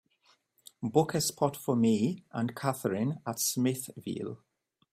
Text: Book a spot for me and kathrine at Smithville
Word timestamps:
Book 0.81 1.13
a 1.13 1.21
spot 1.21 1.55
for 1.55 1.75
me 1.75 2.23
and 2.31 2.55
kathrine 2.55 3.21
at 3.27 3.37
Smithville 3.39 4.39